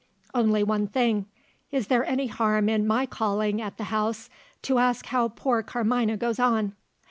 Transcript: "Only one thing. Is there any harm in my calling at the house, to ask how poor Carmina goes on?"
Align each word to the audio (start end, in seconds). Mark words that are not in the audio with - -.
"Only 0.33 0.63
one 0.63 0.87
thing. 0.87 1.27
Is 1.71 1.85
there 1.85 2.03
any 2.03 2.25
harm 2.25 2.69
in 2.69 2.87
my 2.87 3.05
calling 3.05 3.61
at 3.61 3.77
the 3.77 3.83
house, 3.93 4.31
to 4.63 4.79
ask 4.79 5.05
how 5.05 5.27
poor 5.29 5.61
Carmina 5.61 6.17
goes 6.17 6.39
on?" 6.39 6.73